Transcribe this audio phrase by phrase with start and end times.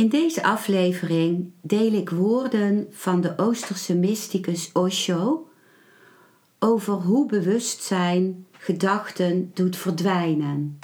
[0.00, 5.48] In deze aflevering deel ik woorden van de Oosterse mysticus Osho
[6.58, 10.78] over hoe bewustzijn gedachten doet verdwijnen.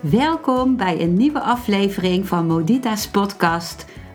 [0.00, 3.92] Welkom bij een nieuwe aflevering van Modita's podcast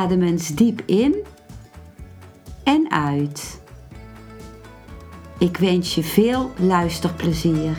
[0.00, 1.14] Adem eens diep in
[2.64, 3.60] en uit.
[5.38, 7.76] Ik wens je veel luisterplezier.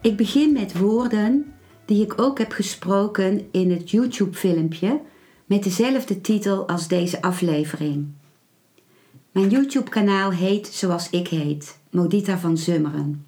[0.00, 5.00] Ik begin met woorden die ik ook heb gesproken in het YouTube-filmpje
[5.46, 8.06] met dezelfde titel als deze aflevering.
[9.32, 13.27] Mijn YouTube-kanaal heet zoals ik heet, Modita van Zummeren.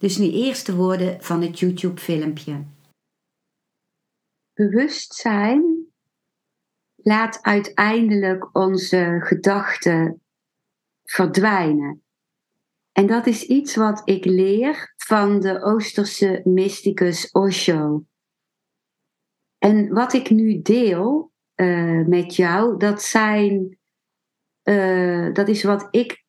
[0.00, 2.64] Dus nu eerst de woorden van het YouTube-filmpje.
[4.52, 5.86] Bewustzijn
[6.96, 10.22] laat uiteindelijk onze gedachten
[11.02, 12.02] verdwijnen.
[12.92, 18.04] En dat is iets wat ik leer van de Oosterse mysticus Osho.
[19.58, 23.78] En wat ik nu deel uh, met jou, dat zijn
[24.62, 26.24] uh, dat is wat ik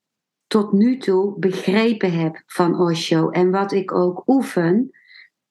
[0.51, 4.89] tot nu toe begrepen heb van Osho en wat ik ook oefen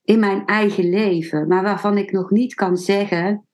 [0.03, 3.49] in mijn eigen leven, maar waarvan ik nog niet kan zeggen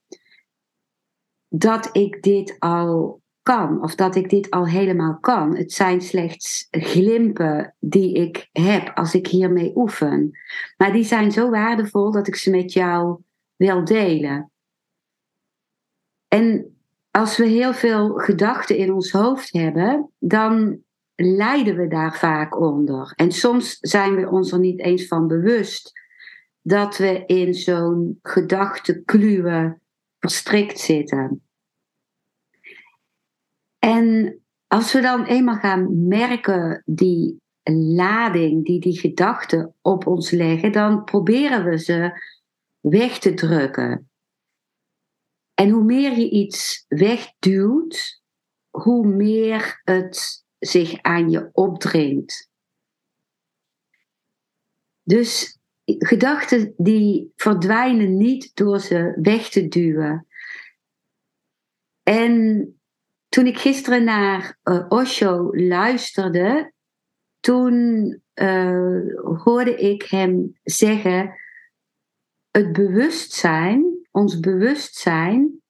[1.48, 5.56] dat ik dit al kan of dat ik dit al helemaal kan.
[5.56, 10.38] Het zijn slechts glimpen die ik heb als ik hiermee oefen.
[10.76, 13.20] Maar die zijn zo waardevol dat ik ze met jou
[13.56, 14.50] wil delen.
[16.28, 16.76] En
[17.10, 20.84] als we heel veel gedachten in ons hoofd hebben, dan
[21.16, 23.12] lijden we daar vaak onder.
[23.16, 25.92] En soms zijn we ons er niet eens van bewust
[26.62, 29.78] dat we in zo'n gedachtenkluwe
[30.18, 31.42] verstrikt zitten.
[33.78, 37.40] En als we dan eenmaal gaan merken die
[37.72, 42.20] lading die die gedachten op ons leggen, dan proberen we ze
[42.80, 44.10] weg te drukken.
[45.54, 48.22] En hoe meer je iets wegduwt,
[48.70, 52.50] hoe meer het zich aan je opdringt.
[55.02, 60.26] Dus gedachten die verdwijnen niet door ze weg te duwen.
[62.02, 62.70] En
[63.28, 66.72] toen ik gisteren naar uh, Osho luisterde,
[67.40, 67.84] toen
[68.34, 71.34] uh, hoorde ik hem zeggen:
[72.50, 75.62] het bewustzijn ons bewustzijn,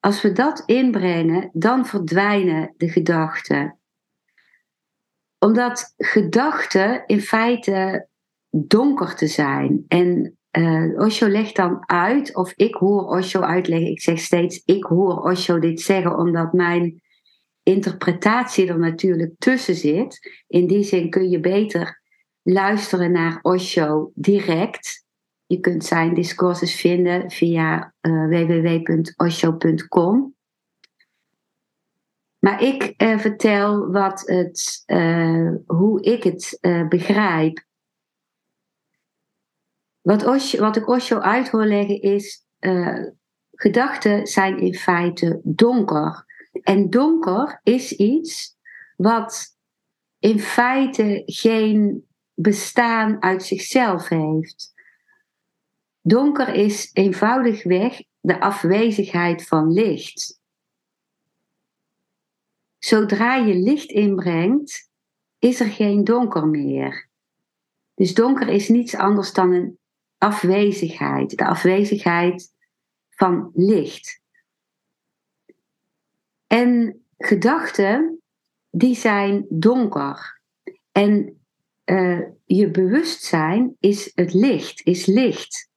[0.00, 3.78] als we dat inbrengen, dan verdwijnen de gedachten.
[5.44, 8.08] Omdat gedachten in feite
[8.50, 9.84] donker te zijn.
[9.88, 14.84] En uh, Osho legt dan uit, of ik hoor Osho uitleggen, ik zeg steeds ik
[14.84, 17.02] hoor Osho dit zeggen, omdat mijn
[17.62, 20.42] interpretatie er natuurlijk tussen zit.
[20.46, 22.02] In die zin kun je beter
[22.42, 25.04] luisteren naar Osho direct
[25.46, 30.33] je kunt zijn discourses vinden via uh, www.osho.com.
[32.44, 37.64] Maar ik uh, vertel wat het, uh, hoe ik het begrijp.
[40.00, 40.22] Wat,
[40.52, 42.46] wat ik Osho uit hoor leggen is,
[43.50, 46.24] gedachten zijn in feite donker.
[46.62, 48.56] En donker is iets
[48.96, 49.56] wat
[50.18, 54.74] in feite geen bestaan uit zichzelf heeft.
[56.00, 60.42] Donker is eenvoudigweg de afwezigheid van licht.
[62.84, 64.90] Zodra je licht inbrengt,
[65.38, 67.08] is er geen donker meer.
[67.94, 69.78] Dus donker is niets anders dan een
[70.18, 72.54] afwezigheid, de afwezigheid
[73.10, 74.20] van licht.
[76.46, 78.22] En gedachten,
[78.70, 80.40] die zijn donker.
[80.92, 81.40] En
[81.84, 85.70] uh, je bewustzijn is het licht, is licht.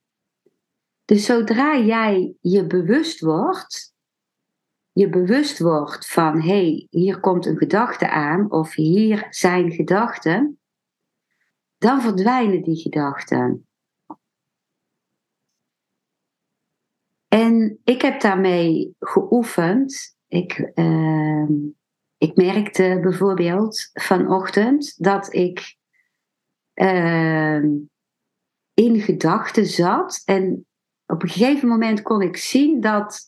[1.05, 3.95] Dus zodra jij je bewust wordt,
[4.97, 10.59] je bewust wordt van hé, hey, hier komt een gedachte aan of hier zijn gedachten,
[11.77, 13.67] dan verdwijnen die gedachten.
[17.27, 20.17] En ik heb daarmee geoefend.
[20.27, 21.49] Ik, uh,
[22.17, 25.77] ik merkte bijvoorbeeld vanochtend dat ik
[26.73, 27.63] uh,
[28.73, 30.21] in gedachten zat.
[30.25, 30.67] En
[31.05, 33.26] op een gegeven moment kon ik zien dat,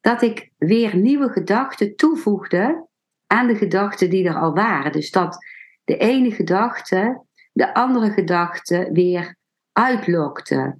[0.00, 2.88] dat ik weer nieuwe gedachten toevoegde
[3.26, 4.92] aan de gedachten die er al waren.
[4.92, 5.44] Dus dat
[5.84, 9.36] de ene gedachte de andere gedachte weer
[9.72, 10.78] uitlokte.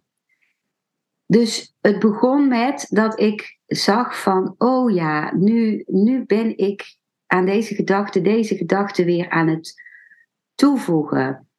[1.27, 6.97] Dus het begon met dat ik zag van, oh ja, nu, nu ben ik
[7.27, 9.83] aan deze gedachte, deze gedachte weer aan het
[10.55, 11.50] toevoegen.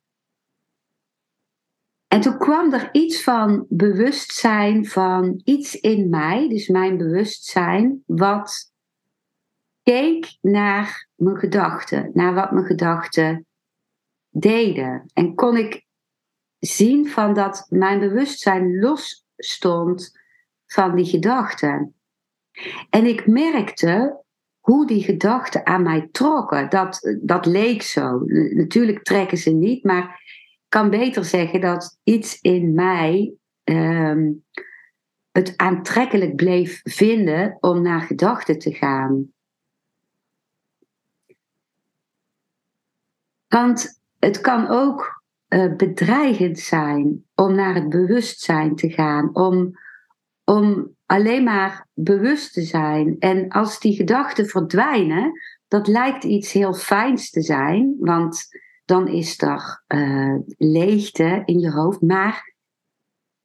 [2.12, 8.74] En toen kwam er iets van bewustzijn van iets in mij, dus mijn bewustzijn, wat
[9.84, 13.46] keek naar mijn gedachten, naar wat mijn gedachten
[14.30, 15.06] deden.
[15.13, 15.86] En kon ik
[16.60, 20.19] zien van dat mijn bewustzijn los stond
[20.66, 21.96] van die gedachten.
[22.90, 24.24] En ik merkte
[24.60, 26.69] hoe die gedachten aan mij trokken.
[26.69, 28.19] Dat, dat leek zo.
[28.54, 30.19] Natuurlijk trekken ze niet, maar
[30.71, 33.33] kan beter zeggen dat iets in mij
[33.63, 34.31] ehm,
[35.31, 39.31] het aantrekkelijk bleef vinden om naar gedachten te gaan.
[43.47, 49.71] Want het kan ook uh, bedreigend zijn om naar het bewustzijn te gaan, om,
[50.44, 53.15] om alleen maar bewust te zijn.
[53.19, 55.31] En als die gedachten verdwijnen,
[55.67, 58.47] dat lijkt iets heel fijns te zijn, want
[58.91, 62.01] dan is er uh, leegte in je hoofd.
[62.01, 62.55] Maar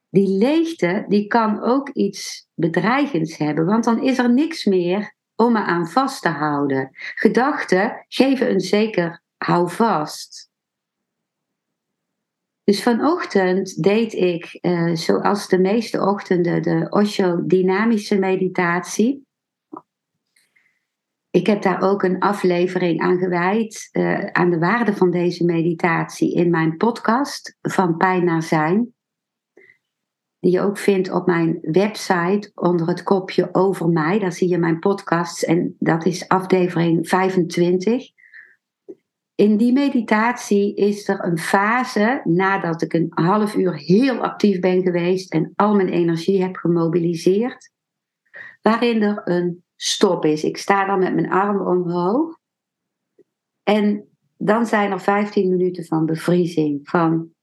[0.08, 5.52] die leegte, die kan ook iets bedreigends hebben, want dan is er niks meer om
[5.52, 6.90] me aan vast te houden.
[6.93, 10.50] Gedachten geven een zeker houvast.
[12.64, 19.25] Dus vanochtend deed ik, uh, zoals de meeste ochtenden, de Osho-dynamische meditatie.
[21.37, 26.35] Ik heb daar ook een aflevering aan gewijd, uh, aan de waarde van deze meditatie
[26.35, 28.94] in mijn podcast van Pijn naar Zijn.
[30.38, 34.19] Die je ook vindt op mijn website onder het kopje Over mij.
[34.19, 38.11] Daar zie je mijn podcasts en dat is aflevering 25
[39.35, 44.82] in die meditatie is er een fase nadat ik een half uur heel actief ben
[44.82, 47.73] geweest en al mijn energie heb gemobiliseerd,
[48.62, 50.44] waarin er een stop is.
[50.44, 52.38] Ik sta dan met mijn arm omhoog
[53.62, 57.34] en dan zijn er 15 minuten van bevriezing, van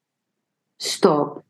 [0.76, 1.44] stop.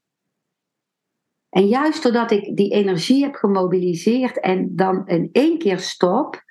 [1.50, 6.44] En juist doordat ik die energie heb gemobiliseerd en dan in één keer stop,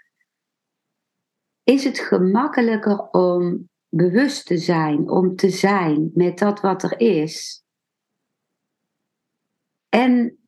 [1.63, 7.65] is het gemakkelijker om bewust te zijn, om te zijn met dat wat er is.
[9.89, 10.39] En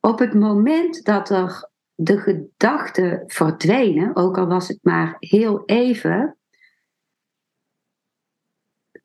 [0.00, 6.38] op het moment dat er de gedachten verdwenen, ook al was het maar heel even,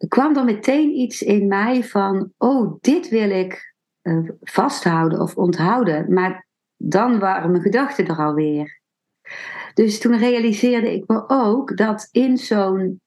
[0.07, 6.13] kwam er meteen iets in mij van, oh, dit wil ik uh, vasthouden of onthouden.
[6.13, 6.48] Maar
[6.78, 8.81] dan waren mijn gedachten er alweer.
[9.74, 13.01] Dus toen realiseerde ik me ook dat in zo'n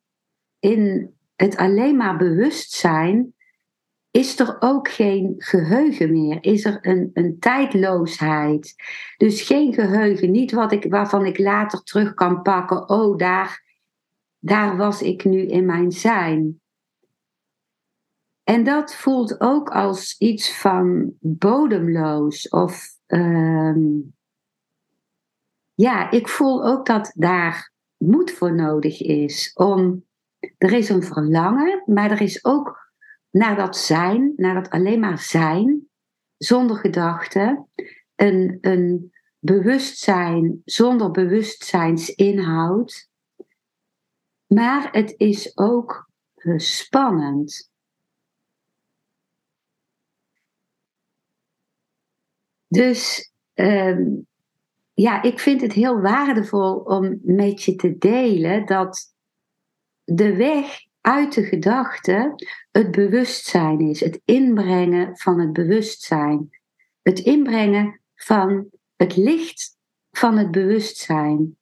[0.59, 3.35] in het alleen maar bewustzijn
[4.17, 6.39] is er ook geen geheugen meer.
[6.41, 8.75] Is er een, een tijdloosheid.
[9.17, 12.88] Dus geen geheugen, niet wat ik, waarvan ik later terug kan pakken.
[12.88, 13.64] Oh, daar,
[14.38, 16.61] daar was ik nu in mijn zijn.
[18.43, 22.49] En dat voelt ook als iets van bodemloos.
[22.49, 23.85] Of ehm,
[25.75, 30.05] ja, ik voel ook dat daar moed voor nodig is om
[30.59, 32.86] er is een verlangen, maar er is ook
[33.37, 35.88] naar dat zijn, naar dat alleen maar zijn,
[36.37, 37.69] zonder gedachten,
[38.14, 43.09] een, een bewustzijn zonder bewustzijnsinhoud.
[44.47, 46.11] Maar het is ook
[46.57, 47.71] spannend.
[52.66, 54.05] Dus ehm,
[54.95, 59.14] ja, ik vind het heel waardevol om met je te delen dat
[60.05, 62.35] de weg uit de gedachte
[62.71, 66.51] het bewustzijn is, het inbrengen van het bewustzijn,
[67.03, 69.77] het inbrengen van het licht
[70.11, 71.59] van het bewustzijn.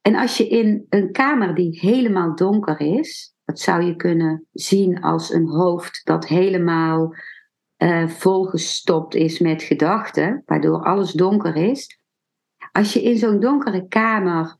[0.00, 5.00] En als je in een kamer die helemaal donker is, dat zou je kunnen zien
[5.00, 7.14] als een hoofd dat helemaal
[7.82, 11.98] uh, volgestopt is met gedachten, waardoor alles donker is.
[12.72, 14.56] Als je in zo'n donkere kamer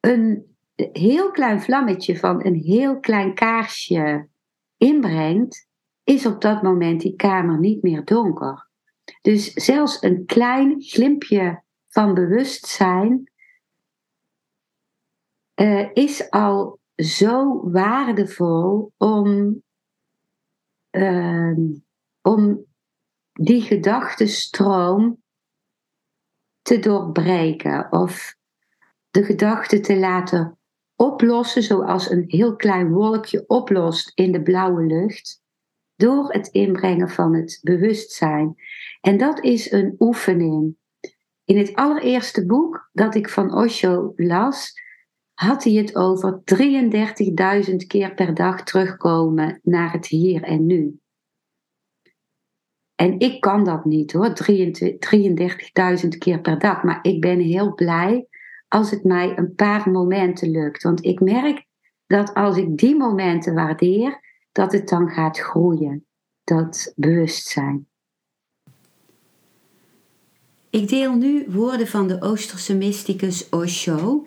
[0.00, 4.28] een heel klein vlammetje van een heel klein kaarsje
[4.76, 5.68] inbrengt,
[6.04, 8.68] is op dat moment die kamer niet meer donker.
[9.20, 13.30] Dus zelfs een klein glimpje van bewustzijn
[15.54, 19.62] uh, is al zo waardevol om,
[20.90, 21.58] uh,
[22.22, 22.64] om
[23.32, 25.22] die gedachtenstroom
[26.62, 28.34] te doorbreken of
[29.10, 30.58] de gedachte te laten
[30.96, 35.42] oplossen zoals een heel klein wolkje oplost in de blauwe lucht
[35.96, 38.54] door het inbrengen van het bewustzijn.
[39.00, 40.76] En dat is een oefening.
[41.44, 44.82] In het allereerste boek dat ik van Osho las,
[45.34, 46.42] had hij het over
[47.70, 50.98] 33.000 keer per dag terugkomen naar het hier en nu.
[52.94, 56.82] En ik kan dat niet hoor, 33.000 keer per dag.
[56.82, 58.26] Maar ik ben heel blij
[58.68, 60.82] als het mij een paar momenten lukt.
[60.82, 61.64] Want ik merk
[62.06, 64.20] dat als ik die momenten waardeer,
[64.52, 66.06] dat het dan gaat groeien.
[66.44, 67.86] Dat bewustzijn.
[70.70, 74.24] Ik deel nu woorden van de Oosterse mysticus Osho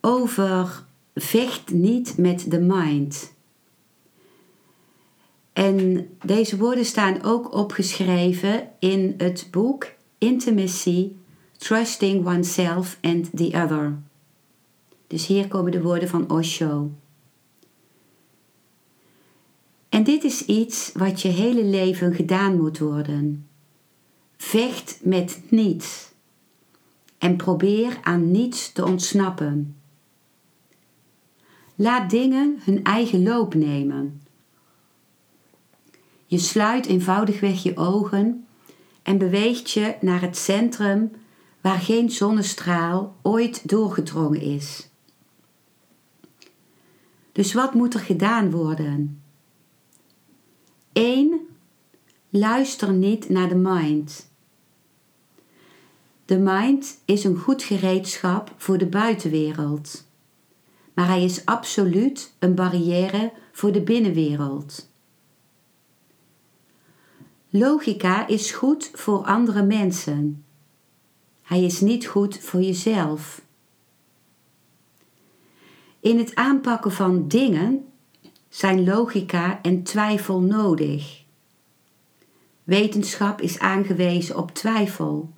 [0.00, 0.84] over
[1.14, 3.34] vecht niet met de mind.
[5.52, 9.86] En deze woorden staan ook opgeschreven in het boek
[10.18, 11.12] Intimacy,
[11.58, 13.98] Trusting Oneself and the Other.
[15.06, 16.90] Dus hier komen de woorden van Osho.
[19.88, 23.48] En dit is iets wat je hele leven gedaan moet worden.
[24.36, 26.10] Vecht met niets
[27.18, 29.76] en probeer aan niets te ontsnappen.
[31.74, 34.22] Laat dingen hun eigen loop nemen.
[36.26, 38.46] Je sluit eenvoudigweg je ogen
[39.02, 41.10] en beweegt je naar het centrum
[41.66, 44.88] waar geen zonnestraal ooit doorgedrongen is.
[47.32, 49.22] Dus wat moet er gedaan worden?
[50.92, 51.40] 1.
[52.30, 54.30] Luister niet naar de mind.
[56.24, 60.06] De mind is een goed gereedschap voor de buitenwereld,
[60.94, 64.88] maar hij is absoluut een barrière voor de binnenwereld.
[67.50, 70.45] Logica is goed voor andere mensen.
[71.46, 73.42] Hij is niet goed voor jezelf.
[76.00, 77.84] In het aanpakken van dingen
[78.48, 81.22] zijn logica en twijfel nodig.
[82.64, 85.32] Wetenschap is aangewezen op twijfel.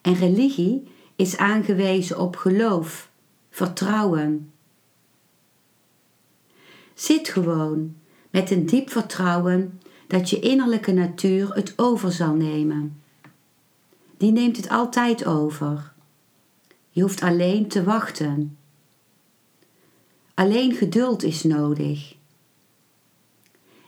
[0.00, 3.10] En religie is aangewezen op geloof,
[3.50, 4.52] vertrouwen.
[6.94, 7.96] Zit gewoon
[8.30, 13.00] met een diep vertrouwen dat je innerlijke natuur het over zal nemen.
[14.16, 15.92] Die neemt het altijd over.
[16.90, 18.58] Je hoeft alleen te wachten.
[20.34, 22.14] Alleen geduld is nodig.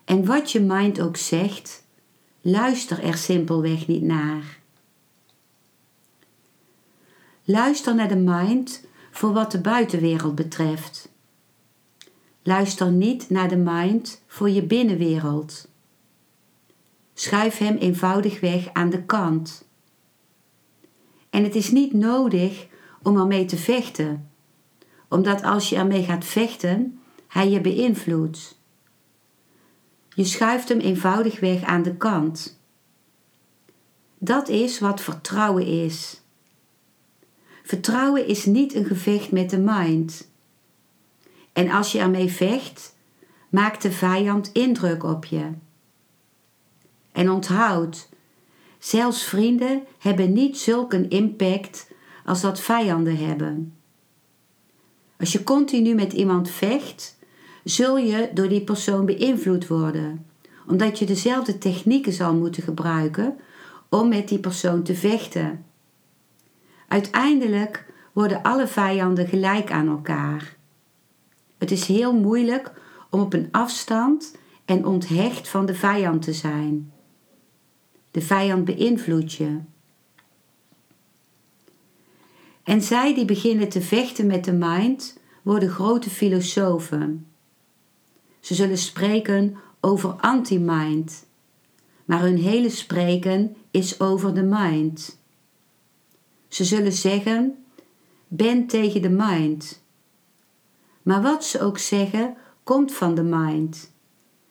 [0.04, 1.85] En wat je mind ook zegt,
[2.40, 4.58] luister er simpelweg niet naar.
[7.44, 11.08] Luister naar de mind voor wat de buitenwereld betreft.
[12.42, 15.68] Luister niet naar de mind voor je binnenwereld.
[17.14, 19.67] Schuif hem eenvoudigweg aan de kant.
[21.30, 22.66] En het is niet nodig
[23.02, 24.30] om ermee te vechten,
[25.08, 28.61] omdat als je ermee gaat vechten, hij je beïnvloedt.
[30.08, 32.61] Je schuift hem eenvoudigweg aan de kant.
[34.18, 36.20] Dat is wat vertrouwen is.
[37.62, 40.30] Vertrouwen is niet een gevecht met de mind.
[41.52, 42.97] En als je ermee vecht,
[43.49, 45.50] maakt de vijand indruk op je.
[47.12, 48.07] En onthoud,
[48.78, 51.90] zelfs vrienden hebben niet zulk een impact
[52.25, 53.73] als dat vijanden hebben.
[55.18, 57.18] Als je continu met iemand vecht,
[57.64, 60.26] zul je door die persoon beïnvloed worden,
[60.66, 63.37] omdat je dezelfde technieken zal moeten gebruiken
[63.88, 65.64] om met die persoon te vechten.
[66.88, 70.56] Uiteindelijk worden alle vijanden gelijk aan elkaar.
[71.58, 72.73] Het is heel moeilijk
[73.11, 76.92] om op een afstand en onthecht van de vijand te zijn.
[78.10, 79.58] De vijand beïnvloedt je.
[82.62, 87.26] En zij die beginnen te vechten met de mind, worden grote filosofen.
[88.40, 91.26] Ze zullen spreken over anti-mind,
[92.04, 95.18] maar hun hele spreken is over de mind.
[96.48, 97.64] Ze zullen zeggen:
[98.28, 99.82] ben tegen de mind.
[101.02, 103.92] Maar wat ze ook zeggen, komt van de mind,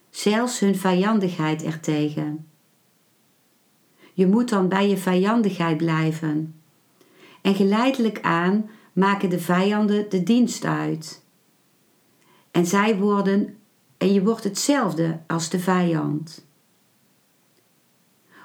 [0.10, 2.48] zelfs hun vijandigheid ertegen.
[4.18, 6.62] Je moet dan bij je vijandigheid blijven.
[7.42, 11.24] En geleidelijk aan maken de vijanden de dienst uit.
[12.52, 13.58] En zij worden,
[13.98, 16.46] en je wordt hetzelfde als de vijand.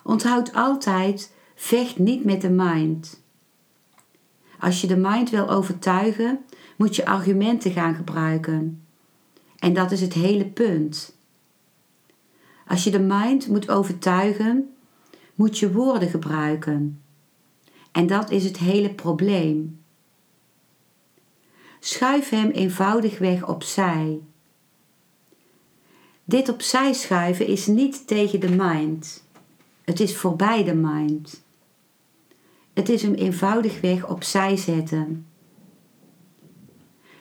[0.03, 3.23] Onthoud altijd, vecht niet met de mind.
[4.59, 6.45] Als je de mind wil overtuigen,
[6.77, 8.85] moet je argumenten gaan gebruiken.
[9.59, 11.17] En dat is het hele punt.
[12.67, 14.72] Als je de mind moet overtuigen,
[15.43, 17.03] moet je woorden gebruiken.
[17.93, 19.81] En dat is het hele probleem.
[21.81, 24.21] Schuif hem eenvoudigweg opzij.
[26.25, 29.27] Dit opzij schuiven is niet tegen de mind.
[29.85, 31.43] Het is voorbij de mind.
[32.73, 35.27] Het is hem eenvoudigweg opzij zetten.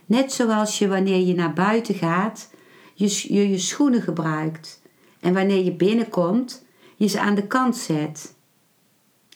[0.05, 2.49] Net zoals je wanneer je naar buiten gaat,
[2.93, 4.81] je je, je schoenen gebruikt
[5.19, 6.65] en wanneer je binnenkomt,
[7.01, 8.35] je ze aan de kant zet.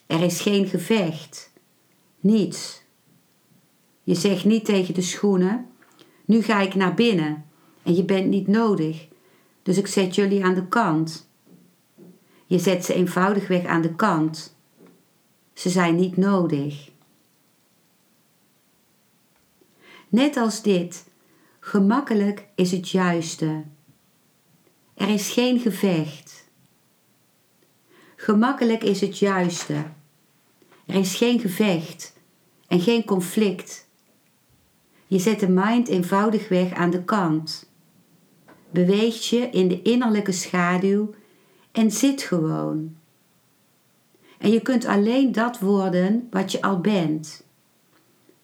[0.06, 1.54] Er is geen gevecht.
[2.20, 2.84] Niets.
[4.04, 5.68] Je zegt niet tegen de schoenen:
[6.26, 7.46] Nu ga ik naar binnen
[7.84, 9.08] en je bent niet nodig,
[9.64, 11.30] dus ik zet jullie aan de kant.
[12.46, 14.56] Je zet ze eenvoudigweg aan de kant.
[15.54, 16.92] Ze zijn niet nodig.
[20.10, 21.06] Net als dit,
[21.60, 23.64] gemakkelijk is het juiste.
[24.94, 26.45] Er is geen gevecht.
[28.26, 29.86] Gemakkelijk is het juiste.
[30.86, 32.14] Er is geen gevecht
[32.68, 33.88] en geen conflict.
[35.08, 37.70] Je zet de mind eenvoudigweg aan de kant.
[38.70, 41.14] Beweegt je in de innerlijke schaduw
[41.72, 42.96] en zit gewoon.
[44.38, 47.44] En je kunt alleen dat worden wat je al bent.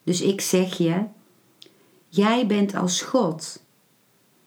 [0.03, 1.03] Dus ik zeg je,
[2.07, 3.63] jij bent als God.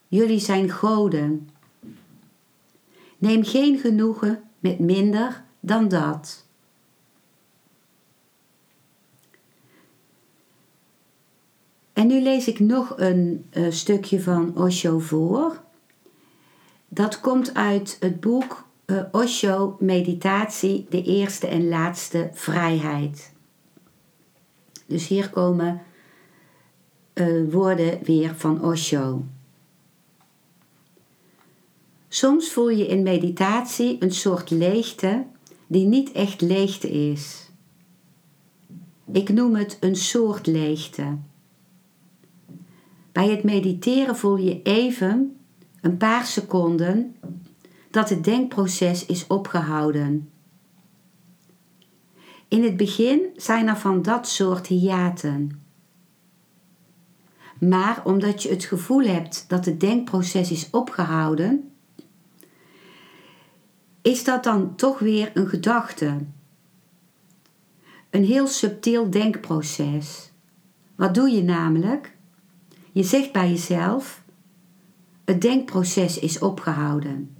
[0.08, 1.48] Jullie zijn goden.
[3.18, 6.44] Neem geen genoegen met minder dan dat.
[11.92, 15.62] En nu lees ik nog een uh, stukje van Osho voor.
[16.88, 23.32] Dat komt uit het boek uh, Osho Meditatie, de eerste en laatste vrijheid.
[24.86, 25.82] Dus hier komen
[27.14, 29.24] uh, woorden weer van Osho.
[32.14, 35.26] Soms voel je in meditatie een soort leegte
[35.66, 37.50] die niet echt leegte is.
[39.12, 41.16] Ik noem het een soort leegte.
[43.12, 45.36] Bij het mediteren voel je even,
[45.80, 47.16] een paar seconden,
[47.90, 50.30] dat het denkproces is opgehouden.
[52.48, 55.62] In het begin zijn er van dat soort hiaten.
[57.60, 61.68] Maar omdat je het gevoel hebt dat het denkproces is opgehouden,
[64.04, 66.16] is dat dan toch weer een gedachte.
[68.10, 70.32] Een heel subtiel denkproces.
[70.94, 72.16] Wat doe je namelijk?
[72.92, 74.22] Je zegt bij jezelf:
[75.24, 77.36] het denkproces is opgehouden.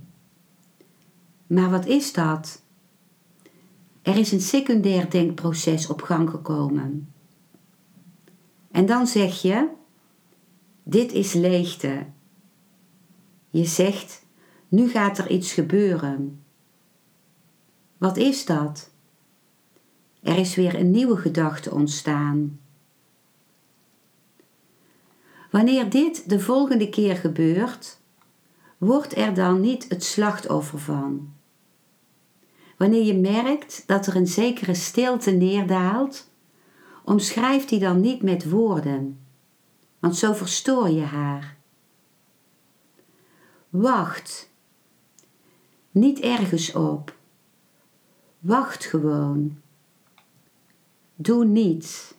[1.46, 2.62] Maar wat is dat?
[4.02, 7.12] Er is een secundair denkproces op gang gekomen.
[8.70, 9.68] En dan zeg je:
[10.82, 12.06] dit is leegte.
[13.50, 14.24] Je zegt:
[14.68, 16.43] nu gaat er iets gebeuren.
[17.98, 18.90] Wat is dat?
[20.22, 22.60] Er is weer een nieuwe gedachte ontstaan.
[25.50, 27.98] Wanneer dit de volgende keer gebeurt,
[28.78, 31.32] wordt er dan niet het slachtoffer van.
[32.76, 36.30] Wanneer je merkt dat er een zekere stilte neerdaalt,
[37.04, 39.18] omschrijf die dan niet met woorden,
[39.98, 41.56] want zo verstoor je haar.
[43.68, 44.50] Wacht,
[45.90, 47.16] niet ergens op.
[48.44, 49.58] Wacht gewoon.
[51.14, 52.14] Doe niets.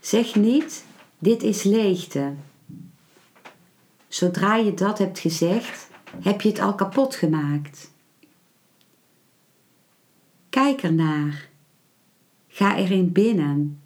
[0.00, 0.84] Zeg niet,
[1.18, 2.34] dit is leegte.
[4.08, 5.88] Zodra je dat hebt gezegd,
[6.20, 7.90] heb je het al kapot gemaakt.
[10.48, 11.48] Kijk ernaar.
[12.48, 13.80] Ga erin binnen.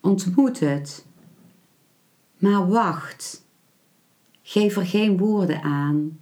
[0.00, 1.06] Ontmoet het.
[2.36, 3.44] Maar wacht.
[4.42, 6.18] Geef er geen woorden aan.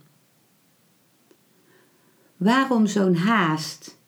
[2.42, 3.98] Waarom zo'n haast?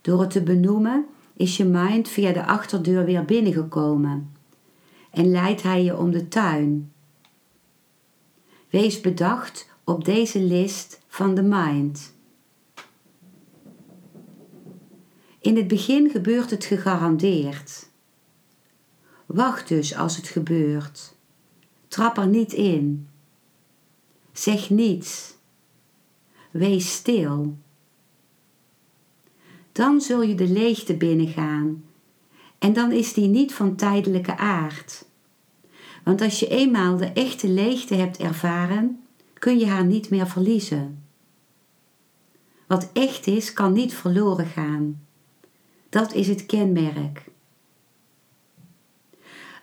[0.00, 4.32] Door het te benoemen is je mind via de achterdeur weer binnengekomen
[5.10, 6.92] en leidt hij je om de tuin.
[8.70, 12.14] Wees bedacht op deze list van de mind.
[15.38, 17.88] In het begin gebeurt het gegarandeerd.
[19.26, 21.14] Wacht dus als het gebeurt.
[21.88, 23.08] Trap er niet in.
[24.32, 25.31] Zeg niets.
[26.52, 27.56] Wees stil.
[29.72, 31.84] Dan zul je de leegte binnengaan.
[32.58, 35.04] En dan is die niet van tijdelijke aard.
[36.04, 39.02] Want als je eenmaal de echte leegte hebt ervaren,
[39.38, 41.04] kun je haar niet meer verliezen.
[42.66, 45.06] Wat echt is, kan niet verloren gaan.
[45.88, 47.24] Dat is het kenmerk.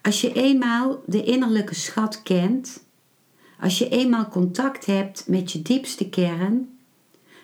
[0.02, 2.84] Als je eenmaal de innerlijke schat kent,
[3.60, 6.79] als je eenmaal contact hebt met je diepste kern,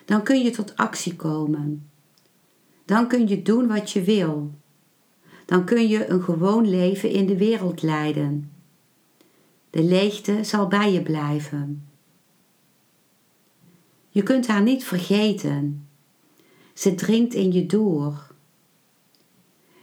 [0.06, 1.90] dan kun je tot actie komen.
[2.84, 4.50] Dan kun je doen wat je wil.
[5.44, 8.50] Dan kun je een gewoon leven in de wereld leiden.
[9.70, 11.88] De leegte zal bij je blijven.
[14.08, 15.88] Je kunt haar niet vergeten.
[16.74, 18.34] Ze dringt in je door.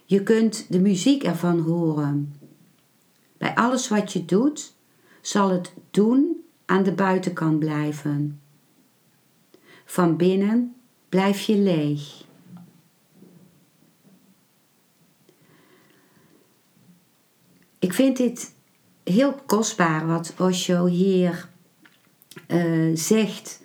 [0.05, 2.35] Je kunt de muziek ervan horen.
[3.37, 4.73] Bij alles wat je doet,
[5.21, 8.41] zal het doen aan de buitenkant blijven.
[9.93, 10.75] Van binnen
[11.09, 12.25] blijf je leeg.
[17.79, 18.55] Ik vind dit
[19.03, 21.49] heel kostbaar wat Osho hier
[22.47, 23.63] uh, zegt.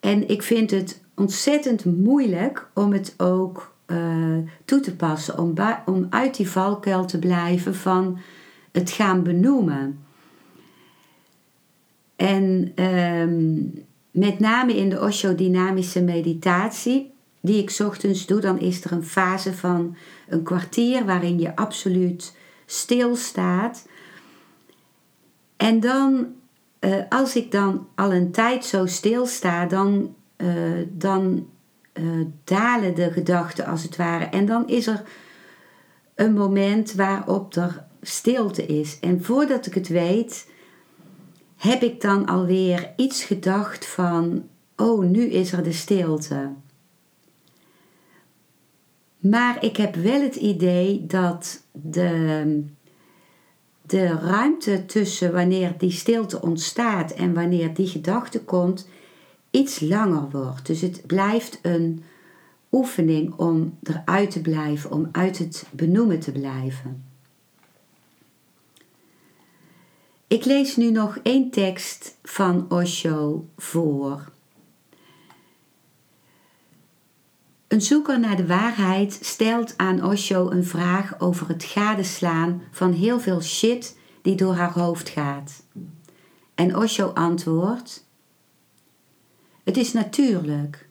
[0.00, 6.06] En ik vind het ontzettend moeilijk om het ook uh, toe te passen, om, om
[6.10, 8.18] uit die valkuil te blijven van
[8.72, 10.04] het gaan benoemen.
[12.16, 18.92] En um, met name in de Osho-dynamische meditatie, die ik ochtends doe, dan is er
[18.92, 19.96] een fase van
[20.28, 23.86] een kwartier waarin je absoluut stilstaat.
[25.56, 26.26] En dan,
[26.80, 31.48] uh, als ik dan al een tijd zo stilsta, dan, uh, dan
[31.94, 34.24] uh, dalen de gedachten als het ware.
[34.24, 35.02] En dan is er
[36.14, 38.98] een moment waarop er stilte is.
[39.00, 40.46] En voordat ik het weet,
[41.64, 46.52] heb ik dan alweer iets gedacht van, oh, nu is er de stilte.
[49.18, 52.62] Maar ik heb wel het idee dat de,
[53.82, 58.88] de ruimte tussen wanneer die stilte ontstaat en wanneer die gedachte komt,
[59.50, 60.66] iets langer wordt.
[60.66, 62.02] Dus het blijft een
[62.72, 67.13] oefening om eruit te blijven, om uit het benoemen te blijven.
[70.34, 74.30] Ik lees nu nog één tekst van Osho voor.
[77.68, 83.20] Een zoeker naar de waarheid stelt aan Osho een vraag over het gadeslaan van heel
[83.20, 85.62] veel shit die door haar hoofd gaat.
[86.54, 88.06] En Osho antwoordt:
[89.64, 90.88] Het is natuurlijk.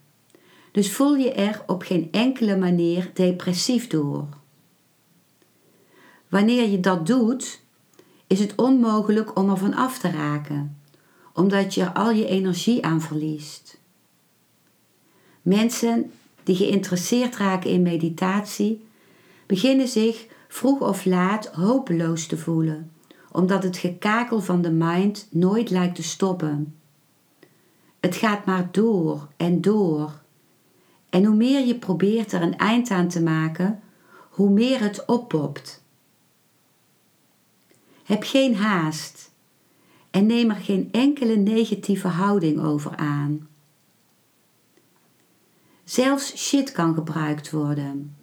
[0.71, 4.27] Dus voel je er op geen enkele manier depressief door.
[6.29, 7.62] Wanneer je dat doet,
[8.33, 10.77] is het onmogelijk om er van af te raken,
[11.33, 13.79] omdat je er al je energie aan verliest.
[15.41, 16.11] Mensen
[16.43, 18.85] die geïnteresseerd raken in meditatie
[19.45, 22.91] beginnen zich vroeg of laat hopeloos te voelen,
[23.31, 26.75] omdat het gekakel van de mind nooit lijkt te stoppen.
[27.99, 30.21] Het gaat maar door en door.
[31.09, 33.81] En hoe meer je probeert er een eind aan te maken,
[34.29, 35.82] hoe meer het oppopt
[38.03, 39.31] heb geen haast
[40.11, 43.47] en neem er geen enkele negatieve houding over aan.
[45.83, 48.15] Zelfs shit kan gebruikt worden.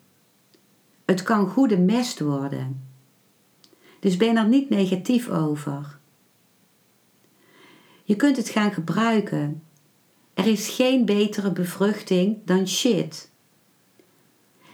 [1.04, 2.88] Het kan goede mest worden.
[4.00, 5.98] Dus ben er niet negatief over.
[8.04, 9.62] Je kunt het gaan gebruiken.
[10.34, 13.30] Er is geen betere bevruchting dan shit.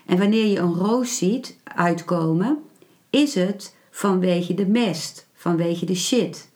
[0.07, 2.63] En wanneer je een roos ziet uitkomen,
[3.11, 6.51] is het vanwege de mest, vanwege de shit.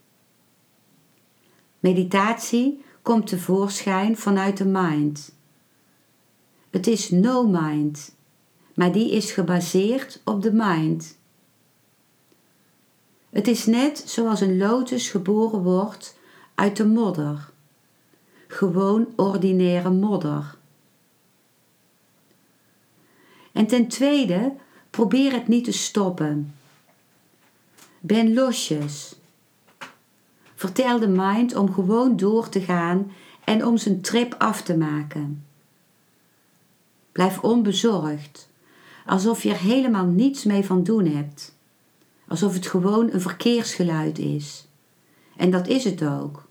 [1.78, 5.34] Meditatie komt tevoorschijn vanuit de mind.
[6.70, 8.14] Het is no mind,
[8.74, 11.18] maar die is gebaseerd op de mind.
[13.30, 16.18] Het is net zoals een lotus geboren wordt
[16.54, 17.50] uit de modder.
[18.46, 20.56] Gewoon ordinaire modder.
[23.52, 24.52] En ten tweede,
[24.90, 26.54] probeer het niet te stoppen.
[28.02, 29.14] Ben losjes.
[30.54, 33.12] Vertel de mind om gewoon door te gaan
[33.44, 35.44] en om zijn trip af te maken.
[37.12, 38.48] Blijf onbezorgd,
[39.06, 41.54] alsof je er helemaal niets mee van doen hebt.
[42.28, 44.66] Alsof het gewoon een verkeersgeluid is.
[45.36, 46.46] En dat is het ook.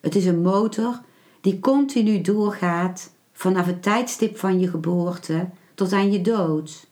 [0.00, 1.00] Het is een motor
[1.40, 6.86] die continu doorgaat vanaf het tijdstip van je geboorte tot aan je dood.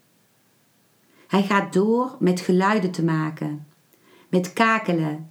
[1.35, 3.67] Hij gaat door met geluiden te maken,
[4.29, 5.31] met kakelen,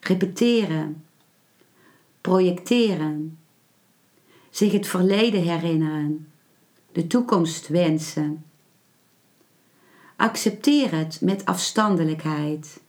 [0.00, 1.04] repeteren,
[2.20, 3.38] projecteren,
[4.50, 6.28] zich het verleden herinneren,
[6.92, 8.44] de toekomst wensen.
[10.16, 12.80] Accepteer het met afstandelijkheid.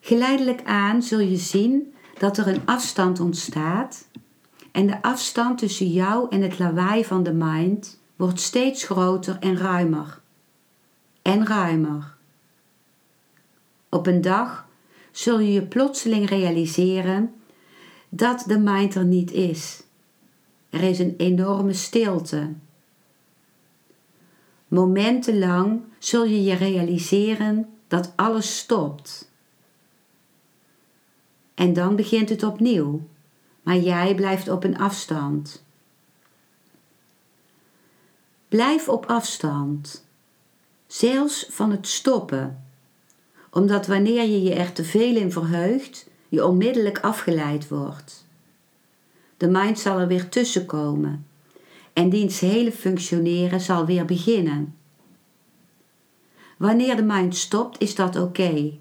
[0.00, 4.08] Geleidelijk aan zul je zien dat er een afstand ontstaat
[4.72, 9.56] En de afstand tussen jou en het lawaai van de mind wordt steeds groter en
[9.56, 10.20] ruimer.
[11.22, 12.16] En ruimer.
[13.88, 14.68] Op een dag
[15.10, 17.34] zul je je plotseling realiseren
[18.08, 19.82] dat de mind er niet is.
[20.70, 22.52] Er is een enorme stilte.
[24.68, 29.30] Momentenlang zul je je realiseren dat alles stopt.
[31.54, 33.08] En dan begint het opnieuw,
[33.62, 35.65] maar jij blijft op een afstand.
[38.48, 40.06] Blijf op afstand,
[40.86, 42.64] zelfs van het stoppen,
[43.50, 48.26] omdat wanneer je je er te veel in verheugt, je onmiddellijk afgeleid wordt.
[49.36, 51.26] De mind zal er weer tussenkomen
[51.92, 54.76] en diens hele functioneren zal weer beginnen.
[56.56, 58.72] Wanneer de mind stopt, is dat oké.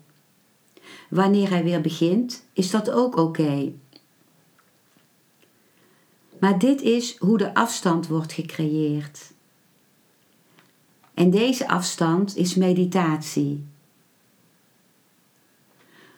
[1.09, 3.73] Wanneer hij weer begint, is dat ook oké.
[6.39, 9.33] Maar dit is hoe de afstand wordt gecreëerd.
[11.15, 13.63] En deze afstand is meditatie.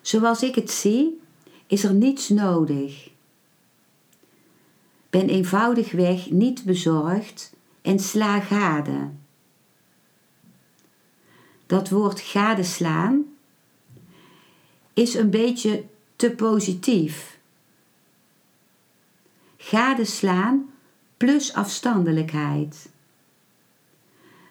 [0.01, 1.21] Zoals ik het zie,
[1.67, 3.09] is er niets nodig.
[5.09, 9.09] Ben eenvoudigweg niet bezorgd en sla gade.
[11.65, 13.25] Dat woord gadeslaan
[14.93, 15.83] is een beetje
[16.15, 17.39] te positief.
[19.57, 20.69] Gadeslaan
[21.17, 22.89] plus afstandelijkheid.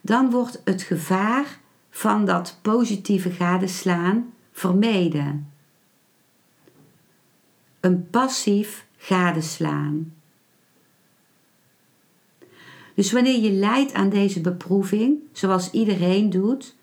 [0.07, 5.53] Dan wordt het gevaar van dat positieve gadeslaan vermeden.
[7.81, 10.14] Een passief gadeslaan.
[12.95, 16.77] Dus wanneer je lijdt aan deze beproeving, zoals iedereen doet,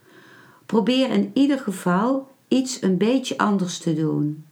[0.65, 4.45] probeer in ieder geval iets een beetje anders te doen.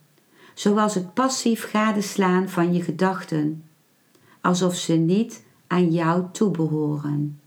[0.54, 3.64] Zoals het passief gadeslaan van je gedachten,
[4.42, 7.41] alsof ze niet aan jou toebehoren.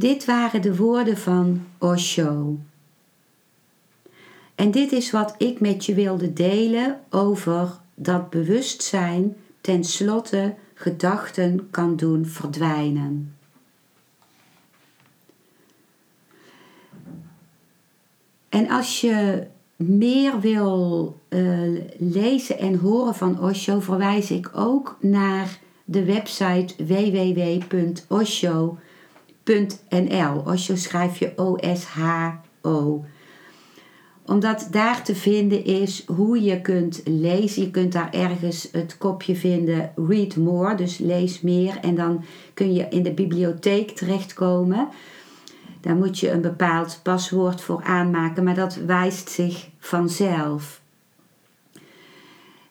[0.00, 2.58] Dit waren de woorden van Osho.
[4.54, 11.96] En dit is wat ik met je wilde delen over dat bewustzijn tenslotte gedachten kan
[11.96, 13.36] doen verdwijnen.
[18.48, 25.58] En als je meer wil uh, lezen en horen van Osho, verwijs ik ook naar
[25.84, 28.78] de website www.osho.nl
[29.50, 30.42] .nl.
[30.44, 33.04] Osho schrijf je O-S-H-O.
[34.26, 37.62] Omdat daar te vinden is hoe je kunt lezen.
[37.62, 41.78] Je kunt daar ergens het kopje vinden Read More, dus lees meer.
[41.80, 44.88] En dan kun je in de bibliotheek terechtkomen.
[45.80, 50.80] Daar moet je een bepaald paswoord voor aanmaken, maar dat wijst zich vanzelf.